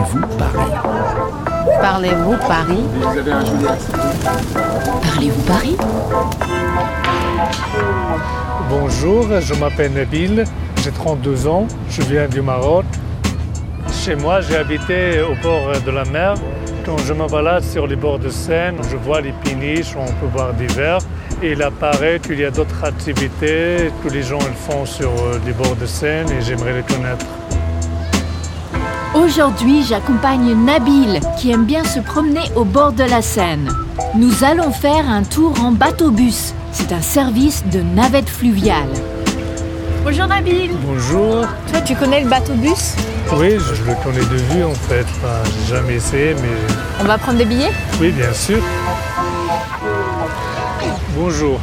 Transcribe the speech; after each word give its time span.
Parlez-vous 0.00 0.26
Paris? 0.38 0.72
Parlez-vous 1.78 2.36
Paris? 2.48 2.84
Vous 2.94 3.18
avez 3.18 3.32
un 3.32 3.44
joli 3.44 3.66
accent. 3.66 3.92
Parlez-vous 5.02 5.42
Paris? 5.42 5.76
Bonjour, 8.70 9.26
je 9.40 9.54
m'appelle 9.54 9.92
Nabil, 9.92 10.44
j'ai 10.82 10.90
32 10.90 11.46
ans, 11.46 11.66
je 11.90 12.00
viens 12.00 12.28
du 12.28 12.40
Maroc. 12.40 12.86
Chez 13.92 14.14
moi, 14.14 14.40
j'ai 14.40 14.56
habité 14.56 15.20
au 15.20 15.34
bord 15.42 15.70
de 15.84 15.90
la 15.90 16.04
mer. 16.06 16.34
Quand 16.86 16.96
je 16.96 17.12
me 17.12 17.28
balade 17.28 17.62
sur 17.62 17.86
les 17.86 17.96
bords 17.96 18.18
de 18.18 18.30
Seine, 18.30 18.76
je 18.90 18.96
vois 18.96 19.20
les 19.20 19.32
péniches, 19.44 19.94
on 19.96 20.06
peut 20.06 20.32
voir 20.32 20.54
des 20.54 20.68
verres. 20.68 21.00
Et 21.42 21.52
il 21.52 21.62
apparaît 21.62 22.20
qu'il 22.20 22.40
y 22.40 22.44
a 22.46 22.50
d'autres 22.50 22.84
activités 22.84 23.90
que 24.02 24.08
les 24.08 24.22
gens 24.22 24.38
le 24.38 24.54
font 24.54 24.86
sur 24.86 25.10
euh, 25.10 25.38
les 25.44 25.52
bords 25.52 25.76
de 25.76 25.86
Seine 25.86 26.30
et 26.30 26.40
j'aimerais 26.40 26.72
les 26.72 26.82
connaître. 26.82 27.26
Aujourd'hui, 29.14 29.82
j'accompagne 29.82 30.54
Nabil, 30.54 31.18
qui 31.36 31.50
aime 31.50 31.64
bien 31.64 31.82
se 31.82 31.98
promener 31.98 32.42
au 32.54 32.64
bord 32.64 32.92
de 32.92 33.02
la 33.02 33.22
Seine. 33.22 33.68
Nous 34.14 34.44
allons 34.44 34.70
faire 34.70 35.08
un 35.10 35.24
tour 35.24 35.52
en 35.60 35.72
bateau-bus. 35.72 36.54
C'est 36.70 36.92
un 36.92 37.00
service 37.00 37.64
de 37.66 37.80
navette 37.80 38.28
fluviale. 38.28 38.88
Bonjour 40.04 40.28
Nabil 40.28 40.70
Bonjour. 40.86 41.44
Toi, 41.72 41.80
tu 41.80 41.96
connais 41.96 42.22
le 42.22 42.28
bateau-bus? 42.30 42.94
Oui, 43.32 43.58
je 43.58 43.74
je 43.74 43.82
le 43.82 43.94
connais 44.02 44.20
de 44.20 44.36
vue 44.52 44.62
en 44.62 44.74
fait. 44.74 45.04
Enfin, 45.16 45.42
j'ai 45.44 45.74
jamais 45.74 45.94
essayé, 45.94 46.34
mais 46.34 46.48
On 47.00 47.04
va 47.04 47.18
prendre 47.18 47.38
des 47.38 47.44
billets? 47.44 47.72
Oui, 48.00 48.12
bien 48.12 48.32
sûr. 48.32 48.62
Bonjour. 51.16 51.58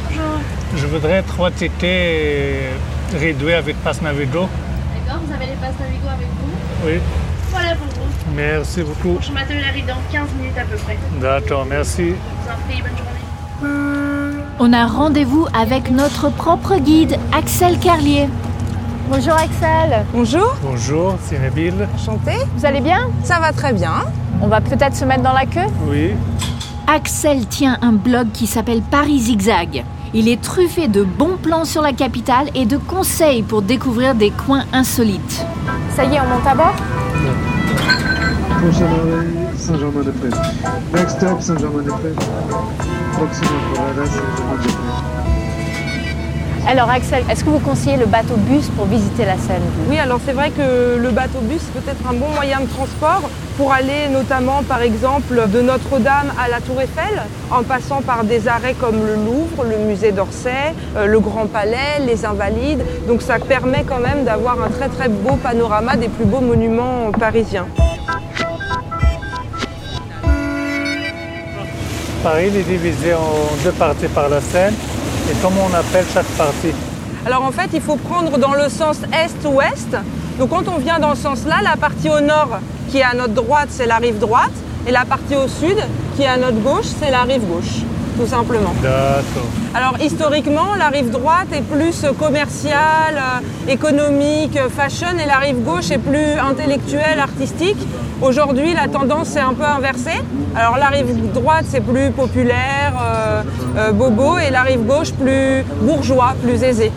Je 0.76 0.86
voudrais 0.86 1.22
trois 1.22 1.50
tickets 1.50 2.74
réduits 3.18 3.54
avec 3.54 3.82
passe 3.82 4.02
Navigo. 4.02 4.48
D'accord, 5.06 5.22
vous 5.26 5.32
avez 5.32 5.46
les 5.46 5.52
passes 5.52 5.80
Navigo 5.80 6.08
avec 6.08 6.26
vous? 6.26 6.86
Oui, 6.86 7.00
Merci 8.34 8.82
beaucoup. 8.82 9.18
Je 9.20 9.32
m'attelle 9.32 9.62
arrive 9.68 9.86
dans 9.86 9.94
15 10.12 10.28
minutes 10.38 10.58
à 10.58 10.64
peu 10.64 10.76
près. 10.76 10.96
D'accord, 11.20 11.64
merci. 11.68 12.08
Je 12.08 12.12
vous 12.12 12.50
en 12.50 12.68
prie, 12.68 12.82
bonne 12.82 12.96
journée. 12.96 14.44
On 14.60 14.72
a 14.72 14.86
rendez-vous 14.86 15.46
avec 15.54 15.90
notre 15.90 16.30
propre 16.30 16.76
guide, 16.76 17.16
Axel 17.32 17.78
Carlier. 17.78 18.28
Bonjour 19.10 19.32
Axel 19.34 20.04
Bonjour, 20.12 20.54
Bonjour, 20.62 21.16
c'est 21.24 21.38
Nabil. 21.38 21.72
enchanté. 21.94 22.32
Vous 22.56 22.66
allez 22.66 22.80
bien? 22.80 23.08
Ça 23.22 23.38
va 23.40 23.52
très 23.52 23.72
bien. 23.72 23.92
On 24.42 24.48
va 24.48 24.60
peut-être 24.60 24.94
se 24.94 25.04
mettre 25.04 25.22
dans 25.22 25.32
la 25.32 25.46
queue? 25.46 25.66
Oui, 25.86 26.10
Axel 26.86 27.46
tient 27.46 27.78
un 27.82 27.92
blog 27.92 28.28
qui 28.32 28.46
s'appelle 28.46 28.82
Paris 28.82 29.18
Zigzag. 29.20 29.84
Il 30.14 30.28
est 30.28 30.40
truffé 30.42 30.88
de 30.88 31.02
bons 31.04 31.36
plans 31.42 31.64
sur 31.64 31.82
la 31.82 31.92
capitale 31.92 32.48
et 32.54 32.66
de 32.66 32.76
conseils 32.78 33.42
pour 33.42 33.62
découvrir 33.62 34.14
des 34.14 34.30
coins 34.30 34.64
insolites. 34.72 35.44
Ça 35.94 36.04
y 36.04 36.14
est, 36.14 36.20
on 36.20 36.26
monte 36.26 36.46
à 36.46 36.54
bord? 36.54 36.74
Prochain 38.60 38.86
arrêt, 38.86 39.26
Saint-Germain-des-Prés. 39.56 40.36
Next 40.92 41.16
stop, 41.16 41.40
Saint-Germain-des-Prés. 41.40 42.14
Proxima 43.12 43.48
Saint-Germain-des-Prés. 43.76 44.72
Alors 46.66 46.90
Axel, 46.90 47.22
est-ce 47.30 47.44
que 47.44 47.50
vous 47.50 47.60
conseillez 47.60 47.96
le 47.96 48.06
bateau-bus 48.06 48.68
pour 48.76 48.86
visiter 48.86 49.24
la 49.24 49.38
Seine 49.38 49.62
Oui, 49.88 49.96
alors 49.98 50.18
c'est 50.26 50.32
vrai 50.32 50.50
que 50.50 50.98
le 50.98 51.10
bateau-bus 51.10 51.62
peut 51.72 51.88
être 51.88 52.10
un 52.10 52.14
bon 52.14 52.28
moyen 52.34 52.60
de 52.60 52.66
transport 52.66 53.30
pour 53.56 53.72
aller 53.72 54.08
notamment 54.12 54.64
par 54.64 54.82
exemple 54.82 55.40
de 55.50 55.62
Notre-Dame 55.62 56.32
à 56.38 56.48
la 56.48 56.60
Tour 56.60 56.80
Eiffel, 56.80 57.22
en 57.50 57.62
passant 57.62 58.02
par 58.02 58.24
des 58.24 58.48
arrêts 58.48 58.74
comme 58.74 58.96
le 58.96 59.14
Louvre, 59.14 59.64
le 59.64 59.78
musée 59.86 60.10
d'Orsay, 60.10 60.74
euh, 60.96 61.06
le 61.06 61.20
Grand 61.20 61.46
Palais, 61.46 62.00
les 62.04 62.26
Invalides. 62.26 62.84
Donc 63.06 63.22
ça 63.22 63.38
permet 63.38 63.84
quand 63.88 64.00
même 64.00 64.24
d'avoir 64.24 64.60
un 64.60 64.68
très 64.68 64.88
très 64.88 65.08
beau 65.08 65.36
panorama 65.36 65.96
des 65.96 66.08
plus 66.08 66.24
beaux 66.26 66.40
monuments 66.40 67.12
parisiens. 67.18 67.66
Paris 72.22 72.46
est 72.46 72.62
divisé 72.62 73.14
en 73.14 73.56
deux 73.62 73.72
parties 73.72 74.08
par 74.08 74.28
la 74.28 74.40
Seine. 74.40 74.74
Et 75.30 75.34
comment 75.42 75.68
on 75.70 75.74
appelle 75.74 76.04
chaque 76.12 76.26
partie 76.36 76.72
Alors 77.24 77.44
en 77.44 77.52
fait, 77.52 77.70
il 77.74 77.80
faut 77.80 77.96
prendre 77.96 78.38
dans 78.38 78.54
le 78.54 78.68
sens 78.68 78.98
est-ouest. 79.12 79.96
Donc 80.38 80.50
quand 80.50 80.66
on 80.68 80.78
vient 80.78 80.98
dans 80.98 81.14
ce 81.14 81.22
sens-là, 81.22 81.56
la 81.62 81.76
partie 81.76 82.08
au 82.08 82.20
nord 82.20 82.58
qui 82.90 82.98
est 82.98 83.04
à 83.04 83.14
notre 83.14 83.34
droite, 83.34 83.68
c'est 83.70 83.86
la 83.86 83.96
rive 83.98 84.18
droite. 84.18 84.52
Et 84.86 84.90
la 84.90 85.04
partie 85.04 85.36
au 85.36 85.46
sud 85.46 85.76
qui 86.16 86.22
est 86.22 86.26
à 86.26 86.38
notre 86.38 86.60
gauche, 86.60 86.86
c'est 87.00 87.10
la 87.10 87.22
rive 87.22 87.44
gauche, 87.46 87.82
tout 88.18 88.26
simplement. 88.26 88.74
D'accord. 88.82 89.48
Alors 89.74 89.96
historiquement, 90.00 90.74
la 90.76 90.88
rive 90.88 91.10
droite 91.10 91.48
est 91.52 91.62
plus 91.62 92.04
commerciale, 92.18 93.16
euh, 93.16 93.72
économique, 93.72 94.56
euh, 94.56 94.68
fashion, 94.68 95.16
et 95.22 95.26
la 95.26 95.38
rive 95.38 95.62
gauche 95.62 95.90
est 95.90 95.98
plus 95.98 96.32
intellectuelle, 96.50 97.20
artistique. 97.20 97.78
Aujourd'hui, 98.20 98.74
la 98.74 98.88
tendance 98.88 99.36
est 99.36 99.40
un 99.40 99.54
peu 99.54 99.64
inversée. 99.64 100.20
Alors 100.56 100.76
la 100.76 100.88
rive 100.88 101.32
droite, 101.32 101.66
c'est 101.68 101.80
plus 101.80 102.10
populaire, 102.10 102.92
euh, 103.00 103.42
euh, 103.76 103.92
bobo, 103.92 104.38
et 104.38 104.50
la 104.50 104.62
rive 104.62 104.84
gauche, 104.84 105.12
plus 105.12 105.64
bourgeois, 105.82 106.34
plus 106.42 106.62
aisé. 106.64 106.90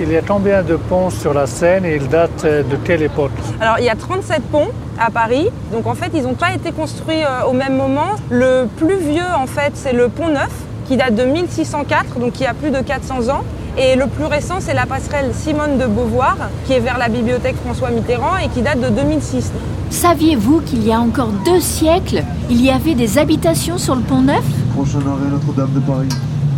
Il 0.00 0.10
y 0.10 0.16
a 0.16 0.22
combien 0.22 0.64
de 0.64 0.74
ponts 0.74 1.08
sur 1.08 1.32
la 1.32 1.46
Seine 1.46 1.84
et 1.84 1.94
ils 1.94 2.08
datent 2.08 2.44
euh, 2.44 2.64
de 2.64 2.74
quelle 2.84 3.02
époque 3.02 3.30
Alors 3.60 3.76
il 3.78 3.84
y 3.84 3.88
a 3.88 3.94
37 3.94 4.42
ponts 4.50 4.70
à 4.98 5.08
Paris, 5.12 5.48
donc 5.72 5.86
en 5.86 5.94
fait 5.94 6.10
ils 6.14 6.24
n'ont 6.24 6.34
pas 6.34 6.52
été 6.52 6.72
construits 6.72 7.22
euh, 7.22 7.46
au 7.48 7.52
même 7.52 7.76
moment. 7.76 8.16
Le 8.28 8.66
plus 8.76 8.96
vieux 8.96 9.22
en 9.38 9.46
fait 9.46 9.70
c'est 9.74 9.92
le 9.92 10.08
pont 10.08 10.28
Neuf 10.28 10.50
qui 10.88 10.96
date 10.96 11.14
de 11.14 11.22
1604, 11.24 12.18
donc 12.18 12.32
qui 12.32 12.44
a 12.44 12.54
plus 12.54 12.70
de 12.70 12.80
400 12.80 13.28
ans. 13.28 13.44
Et 13.78 13.94
le 13.94 14.08
plus 14.08 14.24
récent 14.24 14.56
c'est 14.58 14.74
la 14.74 14.86
passerelle 14.86 15.30
Simone 15.32 15.78
de 15.78 15.86
Beauvoir 15.86 16.36
qui 16.66 16.72
est 16.72 16.80
vers 16.80 16.98
la 16.98 17.08
bibliothèque 17.08 17.56
François 17.64 17.90
Mitterrand 17.90 18.36
et 18.44 18.48
qui 18.48 18.62
date 18.62 18.80
de 18.80 18.88
2006. 18.88 19.52
Saviez-vous 19.90 20.60
qu'il 20.62 20.84
y 20.84 20.92
a 20.92 20.98
encore 20.98 21.30
deux 21.44 21.60
siècles, 21.60 22.24
il 22.50 22.60
y 22.60 22.70
avait 22.70 22.94
des 22.94 23.16
habitations 23.18 23.78
sur 23.78 23.94
le 23.94 24.02
pont 24.02 24.22
Neuf? 24.22 24.44
Prochain 24.74 24.98
arrêt, 24.98 25.30
Notre-Dame 25.30 25.72
de 25.72 25.80
Paris. 25.80 26.08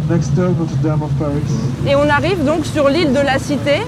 Next 0.09 0.33
stop, 0.33 0.57
Notre-Dame 0.59 1.03
of 1.03 1.11
Paris. 1.19 1.43
Et 1.89 1.97
on 1.97 2.09
arrive 2.09 2.45
donc 2.45 2.65
sur 2.65 2.89
l'île 2.89 3.13
de 3.13 3.21
la 3.21 3.39
Cité 3.39 3.83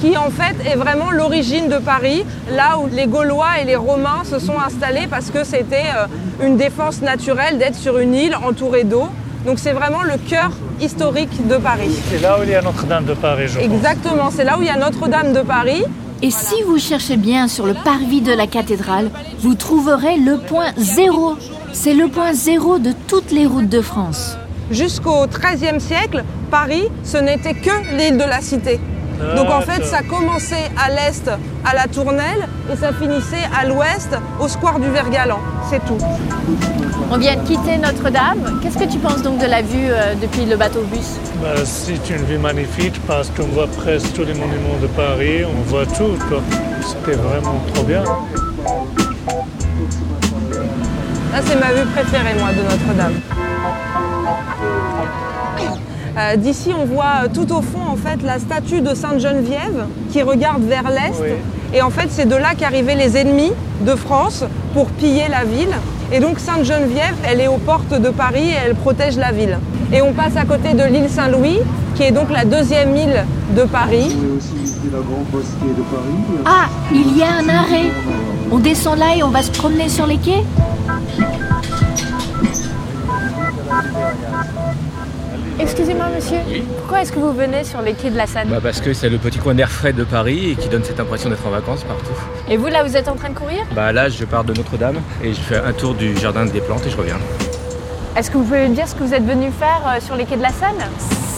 qui 0.00 0.16
en 0.16 0.30
fait 0.30 0.56
est 0.68 0.74
vraiment 0.74 1.12
l'origine 1.12 1.68
de 1.68 1.78
Paris, 1.78 2.24
là 2.50 2.78
où 2.78 2.88
les 2.92 3.06
Gaulois 3.06 3.60
et 3.62 3.64
les 3.64 3.76
Romains 3.76 4.24
se 4.24 4.40
sont 4.40 4.58
installés 4.58 5.06
parce 5.08 5.30
que 5.30 5.44
c'était 5.44 5.84
euh, 5.96 6.44
une 6.44 6.56
défense 6.56 7.00
naturelle 7.02 7.58
d'être 7.58 7.76
sur 7.76 7.98
une 7.98 8.12
île 8.12 8.34
entourée 8.34 8.82
d'eau. 8.82 9.06
Donc 9.46 9.60
c'est 9.60 9.72
vraiment 9.72 10.02
le 10.02 10.18
cœur 10.28 10.50
historique 10.80 11.46
de 11.46 11.56
Paris. 11.56 11.96
C'est 12.10 12.20
là 12.20 12.38
où 12.40 12.42
il 12.42 12.50
y 12.50 12.54
a 12.56 12.62
Notre-Dame 12.62 13.04
de 13.04 13.14
Paris, 13.14 13.46
je. 13.46 13.60
Exactement, 13.60 14.30
c'est 14.32 14.44
là 14.44 14.58
où 14.58 14.62
il 14.62 14.66
y 14.66 14.70
a 14.70 14.76
Notre-Dame 14.76 15.32
de 15.32 15.42
Paris. 15.42 15.84
Et 16.20 16.30
si 16.32 16.62
vous 16.66 16.78
cherchez 16.78 17.16
bien 17.16 17.46
sur 17.46 17.66
le 17.66 17.74
parvis 17.74 18.20
de 18.20 18.32
la 18.32 18.48
cathédrale, 18.48 19.10
vous 19.38 19.54
trouverez 19.54 20.16
le 20.16 20.38
point 20.38 20.72
zéro. 20.76 21.36
C'est 21.72 21.94
le 21.94 22.08
point 22.08 22.32
zéro 22.32 22.78
de 22.78 22.92
toutes 23.06 23.30
les 23.30 23.46
routes 23.46 23.68
de 23.68 23.80
France. 23.80 24.36
Jusqu'au 24.72 25.26
XIIIe 25.26 25.78
siècle, 25.78 26.24
Paris, 26.50 26.88
ce 27.04 27.18
n'était 27.18 27.52
que 27.52 27.70
l'île 27.94 28.16
de 28.16 28.24
la 28.24 28.40
Cité. 28.40 28.80
Donc 29.36 29.50
en 29.50 29.60
fait, 29.60 29.84
ça 29.84 30.00
commençait 30.02 30.70
à 30.82 30.88
l'est 30.88 31.30
à 31.64 31.74
la 31.74 31.86
Tournelle 31.86 32.48
et 32.72 32.76
ça 32.76 32.90
finissait 32.92 33.44
à 33.54 33.66
l'ouest 33.66 34.08
au 34.40 34.48
square 34.48 34.80
du 34.80 34.88
Vergalan. 34.88 35.38
C'est 35.68 35.84
tout. 35.84 35.98
On 37.10 37.18
vient 37.18 37.36
de 37.36 37.46
quitter 37.46 37.76
Notre-Dame. 37.76 38.60
Qu'est-ce 38.62 38.78
que 38.78 38.90
tu 38.90 38.98
penses 38.98 39.22
donc 39.22 39.38
de 39.38 39.46
la 39.46 39.60
vue 39.60 39.90
euh, 39.90 40.14
depuis 40.20 40.46
le 40.46 40.56
bateau-bus 40.56 41.18
Bah, 41.42 41.48
c'est 41.64 42.08
une 42.08 42.24
vue 42.24 42.38
magnifique 42.38 42.98
parce 43.06 43.28
qu'on 43.28 43.48
voit 43.48 43.66
presque 43.68 44.14
tous 44.14 44.24
les 44.24 44.34
monuments 44.34 44.78
de 44.80 44.86
Paris, 44.86 45.44
on 45.44 45.62
voit 45.68 45.84
tout. 45.84 46.16
C'était 46.80 47.18
vraiment 47.18 47.62
trop 47.74 47.84
bien. 47.84 48.02
Là, 51.32 51.40
c'est 51.46 51.60
ma 51.60 51.72
vue 51.72 51.86
préférée, 51.94 52.34
moi, 52.38 52.48
de 52.52 52.62
Notre-Dame. 52.62 53.20
Euh, 56.18 56.36
D'ici, 56.36 56.72
on 56.78 56.84
voit 56.84 57.24
euh, 57.24 57.28
tout 57.32 57.50
au 57.52 57.62
fond, 57.62 57.80
en 57.90 57.96
fait, 57.96 58.22
la 58.22 58.38
statue 58.38 58.80
de 58.82 58.94
Sainte-Geneviève 58.94 59.86
qui 60.10 60.22
regarde 60.22 60.62
vers 60.62 60.90
l'est. 60.90 61.18
Oui. 61.20 61.28
Et 61.74 61.80
en 61.80 61.88
fait, 61.90 62.08
c'est 62.10 62.28
de 62.28 62.36
là 62.36 62.54
qu'arrivaient 62.56 62.94
les 62.94 63.16
ennemis 63.16 63.52
de 63.80 63.94
France 63.94 64.44
pour 64.74 64.86
piller 64.88 65.24
la 65.30 65.44
ville. 65.44 65.74
Et 66.12 66.20
donc, 66.20 66.38
Sainte-Geneviève, 66.38 67.14
elle 67.24 67.40
est 67.40 67.48
aux 67.48 67.56
portes 67.56 67.94
de 67.98 68.10
Paris 68.10 68.50
et 68.50 68.56
elle 68.66 68.74
protège 68.74 69.16
la 69.16 69.32
ville. 69.32 69.58
Et 69.90 70.02
on 70.02 70.12
passe 70.12 70.36
à 70.36 70.44
côté 70.44 70.74
de 70.74 70.84
l'île 70.84 71.08
Saint-Louis, 71.08 71.60
qui 71.94 72.02
est 72.02 72.12
donc 72.12 72.30
la 72.30 72.44
deuxième 72.44 72.94
île 72.94 73.24
de 73.56 73.62
Paris. 73.62 74.14
Ah, 76.44 76.66
il 76.92 77.16
y 77.16 77.22
a 77.22 77.28
un 77.42 77.48
arrêt. 77.48 77.90
On 78.50 78.58
descend 78.58 78.98
là 78.98 79.16
et 79.16 79.22
on 79.22 79.30
va 79.30 79.42
se 79.42 79.50
promener 79.50 79.88
sur 79.88 80.06
les 80.06 80.18
quais? 80.18 80.44
Excusez-moi 85.60 86.06
monsieur, 86.14 86.38
pourquoi 86.78 87.02
est-ce 87.02 87.12
que 87.12 87.18
vous 87.18 87.32
venez 87.32 87.62
sur 87.64 87.82
les 87.82 87.92
quais 87.94 88.10
de 88.10 88.16
la 88.16 88.26
Seine 88.26 88.48
Bah 88.48 88.58
parce 88.62 88.80
que 88.80 88.92
c'est 88.92 89.08
le 89.08 89.18
petit 89.18 89.38
coin 89.38 89.54
d'air 89.54 89.70
frais 89.70 89.92
de 89.92 90.02
Paris 90.04 90.50
et 90.50 90.56
qui 90.56 90.68
donne 90.68 90.82
cette 90.82 90.98
impression 90.98 91.30
d'être 91.30 91.46
en 91.46 91.50
vacances 91.50 91.84
partout. 91.84 92.12
Et 92.48 92.56
vous 92.56 92.66
là, 92.66 92.82
vous 92.82 92.96
êtes 92.96 93.08
en 93.08 93.14
train 93.14 93.28
de 93.30 93.34
courir 93.34 93.60
Bah 93.74 93.92
là 93.92 94.08
je 94.08 94.24
pars 94.24 94.44
de 94.44 94.54
Notre-Dame 94.54 94.96
et 95.22 95.32
je 95.32 95.40
fais 95.40 95.58
un 95.58 95.72
tour 95.72 95.94
du 95.94 96.16
jardin 96.16 96.44
des 96.46 96.60
plantes 96.60 96.86
et 96.86 96.90
je 96.90 96.96
reviens. 96.96 97.18
Est-ce 98.16 98.30
que 98.30 98.38
vous 98.38 98.44
pouvez 98.44 98.68
me 98.68 98.74
dire 98.74 98.88
ce 98.88 98.94
que 98.94 99.04
vous 99.04 99.14
êtes 99.14 99.24
venu 99.24 99.50
faire 99.50 99.82
euh, 99.86 100.00
sur 100.00 100.16
les 100.16 100.24
quais 100.24 100.36
de 100.36 100.42
la 100.42 100.50
Seine 100.50 100.82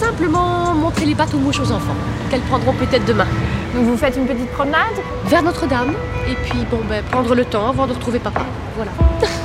Simplement 0.01 0.75
montrer 0.75 1.07
les 1.07 1.15
bateaux 1.15 1.39
mouches 1.39 1.61
aux 1.61 1.71
enfants, 1.71 1.97
qu'elles 2.31 2.41
prendront 2.41 2.73
peut-être 2.73 3.05
demain. 3.05 3.27
Donc 3.75 3.85
vous 3.85 3.97
faites 3.97 4.17
une 4.17 4.27
petite 4.27 4.51
promenade 4.51 4.97
vers 5.27 5.43
Notre-Dame 5.43 5.95
et 6.29 6.35
puis 6.45 6.65
bon 6.71 6.81
ben 6.89 7.03
prendre 7.05 7.35
le 7.35 7.45
temps 7.45 7.69
avant 7.69 7.87
de 7.87 7.93
retrouver 7.93 8.19
papa. 8.19 8.43
Voilà. 8.77 8.91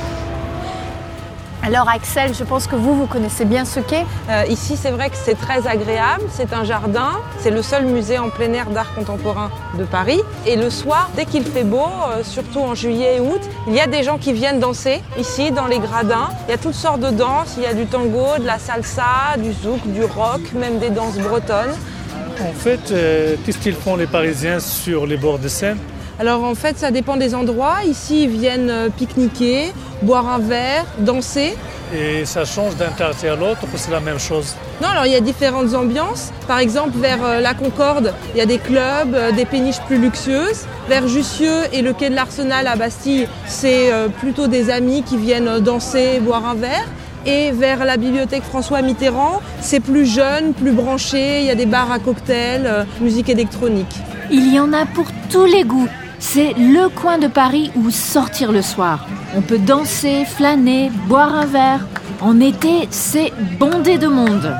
Alors 1.70 1.88
Axel, 1.88 2.34
je 2.34 2.42
pense 2.42 2.66
que 2.66 2.74
vous, 2.74 2.96
vous 2.96 3.06
connaissez 3.06 3.44
bien 3.44 3.64
ce 3.64 3.78
quai. 3.78 4.04
Euh, 4.28 4.42
ici, 4.48 4.76
c'est 4.76 4.90
vrai 4.90 5.08
que 5.08 5.14
c'est 5.16 5.36
très 5.36 5.68
agréable. 5.68 6.24
C'est 6.32 6.52
un 6.52 6.64
jardin. 6.64 7.12
C'est 7.38 7.52
le 7.52 7.62
seul 7.62 7.84
musée 7.84 8.18
en 8.18 8.28
plein 8.28 8.52
air 8.52 8.70
d'art 8.70 8.92
contemporain 8.92 9.52
de 9.78 9.84
Paris. 9.84 10.20
Et 10.48 10.56
le 10.56 10.68
soir, 10.68 11.10
dès 11.14 11.26
qu'il 11.26 11.44
fait 11.44 11.62
beau, 11.62 11.78
euh, 11.78 12.24
surtout 12.24 12.58
en 12.58 12.74
juillet 12.74 13.18
et 13.18 13.20
août, 13.20 13.40
il 13.68 13.74
y 13.76 13.78
a 13.78 13.86
des 13.86 14.02
gens 14.02 14.18
qui 14.18 14.32
viennent 14.32 14.58
danser 14.58 15.00
ici 15.16 15.52
dans 15.52 15.68
les 15.68 15.78
gradins. 15.78 16.30
Il 16.48 16.50
y 16.50 16.54
a 16.54 16.58
toutes 16.58 16.74
sortes 16.74 17.02
de 17.02 17.10
danses. 17.10 17.54
Il 17.56 17.62
y 17.62 17.66
a 17.66 17.74
du 17.74 17.86
tango, 17.86 18.36
de 18.40 18.46
la 18.46 18.58
salsa, 18.58 19.36
du 19.38 19.52
zouk, 19.52 19.86
du 19.92 20.02
rock, 20.02 20.40
même 20.54 20.80
des 20.80 20.90
danses 20.90 21.18
bretonnes. 21.18 21.76
En 22.40 22.52
fait, 22.52 22.90
euh, 22.90 23.36
qu'est-ce 23.46 23.58
qu'ils 23.58 23.76
font 23.76 23.94
les 23.94 24.08
Parisiens 24.08 24.58
sur 24.58 25.06
les 25.06 25.16
bords 25.16 25.38
de 25.38 25.46
Seine? 25.46 25.78
Alors 26.20 26.44
en 26.44 26.54
fait, 26.54 26.78
ça 26.78 26.90
dépend 26.90 27.16
des 27.16 27.34
endroits. 27.34 27.82
Ici, 27.86 28.24
ils 28.24 28.28
viennent 28.28 28.68
euh, 28.68 28.90
pique-niquer, 28.90 29.72
boire 30.02 30.28
un 30.28 30.38
verre, 30.38 30.84
danser. 30.98 31.56
Et 31.94 32.26
ça 32.26 32.44
change 32.44 32.76
d'un 32.76 32.90
quartier 32.90 33.30
à 33.30 33.36
l'autre 33.36 33.62
ou 33.64 33.76
c'est 33.76 33.90
la 33.90 34.00
même 34.00 34.18
chose? 34.18 34.54
Non, 34.82 34.88
alors 34.88 35.06
il 35.06 35.12
y 35.12 35.16
a 35.16 35.20
différentes 35.20 35.74
ambiances. 35.74 36.30
Par 36.46 36.58
exemple, 36.58 36.98
vers 36.98 37.24
euh, 37.24 37.40
la 37.40 37.54
Concorde, 37.54 38.12
il 38.34 38.38
y 38.38 38.42
a 38.42 38.46
des 38.46 38.58
clubs, 38.58 39.14
euh, 39.14 39.32
des 39.32 39.46
péniches 39.46 39.80
plus 39.86 39.96
luxueuses. 39.96 40.66
Vers 40.90 41.08
Jussieu 41.08 41.54
et 41.72 41.80
le 41.80 41.94
quai 41.94 42.10
de 42.10 42.14
l'Arsenal 42.14 42.66
à 42.66 42.76
Bastille, 42.76 43.26
c'est 43.46 43.90
plutôt 44.18 44.46
des 44.46 44.68
amis 44.68 45.02
qui 45.02 45.16
viennent 45.16 45.60
danser, 45.60 46.20
boire 46.20 46.46
un 46.46 46.54
verre. 46.54 46.86
Et 47.24 47.50
vers 47.50 47.84
la 47.86 47.96
bibliothèque 47.96 48.42
François 48.42 48.82
Mitterrand, 48.82 49.40
c'est 49.60 49.80
plus 49.80 50.04
jeune, 50.04 50.52
plus 50.52 50.72
branché, 50.72 51.40
il 51.40 51.46
y 51.46 51.50
a 51.50 51.54
des 51.54 51.66
bars 51.66 51.92
à 51.92 51.98
cocktails, 51.98 52.86
musique 53.00 53.28
électronique. 53.28 53.94
Il 54.30 54.52
y 54.52 54.58
en 54.58 54.72
a 54.72 54.84
pour 54.84 55.06
tous 55.30 55.44
les 55.44 55.64
goûts. 55.64 55.88
C'est 56.22 56.52
le 56.52 56.90
coin 56.90 57.16
de 57.16 57.28
Paris 57.28 57.72
où 57.74 57.90
sortir 57.90 58.52
le 58.52 58.60
soir. 58.60 59.06
On 59.34 59.40
peut 59.40 59.58
danser, 59.58 60.26
flâner, 60.26 60.90
boire 61.08 61.34
un 61.34 61.46
verre. 61.46 61.86
En 62.20 62.40
été, 62.40 62.86
c'est 62.90 63.32
bondé 63.58 63.96
de 63.96 64.06
monde. 64.06 64.54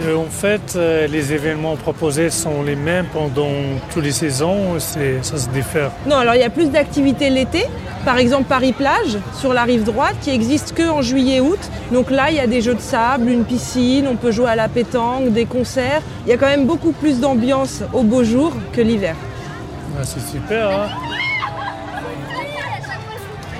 Euh, 0.00 0.16
en 0.16 0.30
fait, 0.30 0.72
euh, 0.74 1.06
les 1.06 1.34
événements 1.34 1.76
proposés 1.76 2.30
sont 2.30 2.62
les 2.62 2.74
mêmes 2.74 3.04
pendant 3.12 3.50
toutes 3.92 4.02
les 4.02 4.12
saisons, 4.12 4.78
ça 4.78 5.36
se 5.36 5.48
diffère. 5.50 5.92
Non, 6.06 6.16
alors 6.16 6.34
il 6.34 6.40
y 6.40 6.44
a 6.44 6.50
plus 6.50 6.70
d'activités 6.70 7.28
l'été. 7.28 7.66
Par 8.06 8.16
exemple, 8.16 8.44
Paris-Plage, 8.48 9.18
sur 9.38 9.52
la 9.52 9.64
rive 9.64 9.84
droite, 9.84 10.16
qui 10.22 10.30
existe 10.30 10.72
que 10.72 10.88
en 10.88 11.02
juillet-août. 11.02 11.60
Donc 11.92 12.10
là, 12.10 12.30
il 12.30 12.36
y 12.36 12.40
a 12.40 12.46
des 12.46 12.62
jeux 12.62 12.74
de 12.74 12.80
sable, 12.80 13.28
une 13.28 13.44
piscine, 13.44 14.08
on 14.10 14.16
peut 14.16 14.32
jouer 14.32 14.48
à 14.48 14.56
la 14.56 14.68
pétanque, 14.68 15.32
des 15.32 15.44
concerts. 15.44 16.00
Il 16.26 16.30
y 16.30 16.32
a 16.32 16.38
quand 16.38 16.48
même 16.48 16.66
beaucoup 16.66 16.92
plus 16.92 17.20
d'ambiance 17.20 17.82
au 17.92 18.02
beau 18.02 18.24
jour 18.24 18.54
que 18.72 18.80
l'hiver. 18.80 19.14
Ah, 19.98 20.04
c'est 20.04 20.20
super. 20.20 20.70
Hein 20.70 20.88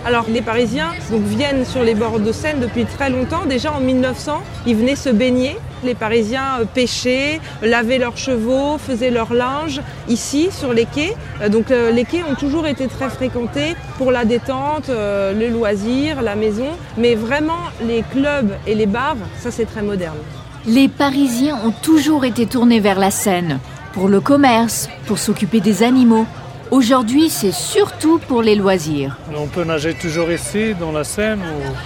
alors 0.04 0.24
les 0.28 0.42
Parisiens 0.42 0.90
donc, 1.10 1.22
viennent 1.22 1.64
sur 1.64 1.84
les 1.84 1.94
bords 1.94 2.19
de 2.19 2.32
Seine 2.32 2.58
depuis 2.58 2.84
très 2.84 3.08
longtemps. 3.08 3.44
Déjà 3.48 3.72
en 3.72 3.80
1900, 3.80 4.42
ils 4.66 4.74
venaient 4.74 4.96
se 4.96 5.08
baigner. 5.08 5.56
Les 5.84 5.94
Parisiens 5.94 6.60
euh, 6.60 6.64
pêchaient, 6.64 7.40
lavaient 7.62 7.98
leurs 7.98 8.16
chevaux, 8.16 8.78
faisaient 8.78 9.10
leur 9.10 9.32
linge 9.32 9.80
ici 10.08 10.48
sur 10.50 10.72
les 10.72 10.86
quais. 10.86 11.14
Euh, 11.40 11.48
donc 11.48 11.70
euh, 11.70 11.92
les 11.92 12.04
quais 12.04 12.25
ont 12.25 12.34
toujours 12.34 12.66
été 12.66 12.88
très 12.88 13.10
fréquentés 13.10 13.76
pour 13.96 14.10
la 14.10 14.25
détente, 14.25 14.88
le 14.88 15.48
loisir, 15.48 16.20
la 16.20 16.34
maison. 16.34 16.68
Mais 16.98 17.14
vraiment 17.14 17.60
les 17.86 18.02
clubs 18.02 18.50
et 18.66 18.75
les 18.75 18.86
bars, 18.86 19.16
ça 19.38 19.52
c'est 19.52 19.66
très 19.66 19.82
moderne. 19.82 20.18
Les 20.66 20.88
Parisiens 20.88 21.58
ont 21.64 21.72
toujours 21.82 22.25
été 22.25 22.46
tournés 22.46 22.80
vers 22.80 22.98
la 22.98 23.10
Seine 23.10 23.60
pour 23.92 24.08
le 24.08 24.20
commerce, 24.20 24.88
pour 25.06 25.18
s'occuper 25.18 25.60
des 25.60 25.82
animaux. 25.82 26.26
Aujourd'hui, 26.70 27.28
c'est 27.28 27.52
surtout 27.52 28.18
pour 28.18 28.40
les 28.40 28.54
loisirs. 28.54 29.18
On 29.36 29.46
peut 29.46 29.64
nager 29.64 29.92
toujours 29.92 30.30
ici, 30.30 30.74
dans 30.74 30.90
la 30.90 31.04
Seine 31.04 31.40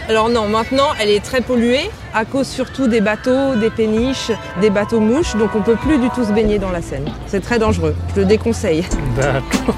Alors 0.08 0.28
non, 0.28 0.46
maintenant, 0.48 0.90
elle 1.00 1.10
est 1.10 1.24
très 1.24 1.40
polluée 1.40 1.90
à 2.14 2.24
cause 2.24 2.46
surtout 2.46 2.86
des 2.86 3.00
bateaux, 3.00 3.56
des 3.56 3.70
péniches, 3.70 4.30
des 4.60 4.70
bateaux 4.70 5.00
mouches. 5.00 5.34
Donc 5.34 5.50
on 5.56 5.58
ne 5.58 5.64
peut 5.64 5.74
plus 5.74 5.98
du 5.98 6.08
tout 6.10 6.24
se 6.24 6.32
baigner 6.32 6.60
dans 6.60 6.70
la 6.70 6.82
Seine. 6.82 7.10
C'est 7.26 7.40
très 7.40 7.58
dangereux. 7.58 7.96
Je 8.14 8.20
le 8.20 8.26
déconseille. 8.26 8.84
D'accord. 9.16 9.74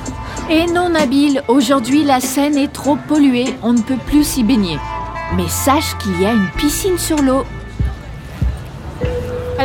Et 0.51 0.67
non, 0.67 0.91
Nabil, 0.91 1.43
aujourd'hui, 1.49 2.05
la 2.05 2.21
Seine 2.21 2.59
est 2.59 2.73
trop 2.73 2.97
polluée. 3.09 3.47
On 3.63 3.73
ne 3.73 3.81
peut 3.81 3.99
plus 4.07 4.25
s'y 4.25 4.45
baigner. 4.45 4.79
Mais 5.37 5.49
sache 5.49 5.97
qu'il 5.99 6.21
y 6.21 6.27
a 6.27 6.33
une 6.33 6.49
piscine 6.59 6.99
sur 6.99 7.23
l'eau 7.23 7.45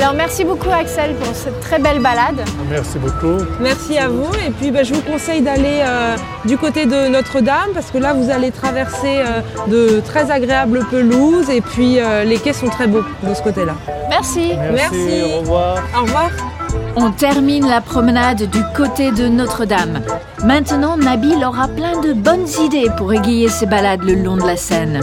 alors 0.04 0.16
merci 0.16 0.44
beaucoup 0.44 0.70
Axel 0.70 1.16
pour 1.16 1.34
cette 1.34 1.62
très 1.62 1.80
belle 1.80 2.02
balade. 2.02 2.44
Merci 2.70 3.00
beaucoup. 3.00 3.42
Merci 3.62 3.98
à 3.98 4.10
vous 4.10 4.34
et 4.46 4.52
puis 4.52 4.70
ben, 4.70 4.84
je 4.84 4.94
vous 4.94 5.02
conseille 5.02 5.42
d'aller 5.42 5.82
euh, 5.82 6.18
du 6.44 6.58
côté 6.58 6.86
de 6.86 7.08
Notre-Dame 7.08 7.70
parce 7.74 7.90
que 7.90 8.00
là 8.00 8.14
vous 8.14 8.30
allez 8.30 8.52
traverser 8.52 9.20
euh, 9.20 9.40
de 9.68 10.02
très 10.02 10.30
agréables 10.30 10.86
pelouses 10.92 11.50
et 11.50 11.62
puis 11.62 12.02
euh, 12.02 12.26
les 12.26 12.38
quais 12.38 12.52
sont 12.52 12.68
très 12.68 12.88
beaux 12.88 13.04
de 13.24 13.34
ce 13.34 13.42
côté-là. 13.42 13.76
Merci. 14.10 14.52
Merci. 14.74 15.22
Au 15.36 15.40
revoir. 15.40 15.78
Au 15.98 16.02
revoir. 16.02 16.32
On 16.98 17.12
termine 17.12 17.66
la 17.66 17.80
promenade 17.80 18.44
du 18.50 18.60
côté 18.76 19.12
de 19.12 19.30
Notre-Dame. 19.30 20.02
Maintenant, 20.44 20.98
Nabil 20.98 21.46
aura 21.46 21.70
plein 21.70 22.02
de 22.02 22.12
bonnes 22.12 22.48
idées 22.62 22.90
pour 22.98 23.14
égayer 23.14 23.48
ses 23.48 23.68
balades 23.68 24.04
le 24.04 24.16
long 24.16 24.36
de 24.36 24.46
la 24.46 24.58
Seine. 24.58 25.00